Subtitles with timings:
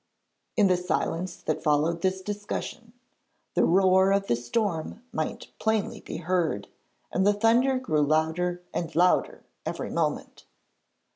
[0.57, 2.93] In the silence that followed this discussion,
[3.53, 6.67] the roar of the storm might plainly be heard,
[7.11, 10.45] and the thunder grew louder and louder every moment.